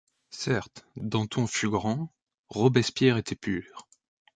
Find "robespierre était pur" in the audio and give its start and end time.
2.49-3.87